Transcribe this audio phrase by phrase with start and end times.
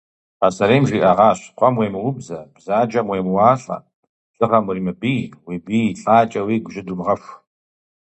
[0.39, 3.77] Пасэрейм жиӏэгъащ: къуэм уемыубзэ, бзаджэм уемыуалӏэ,
[4.37, 7.33] лӏыгъэм уримыбий, уи бий лӏакӏэ уигу жьы думыгъэху.